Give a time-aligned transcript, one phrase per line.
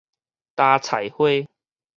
[0.55, 1.27] 焦材花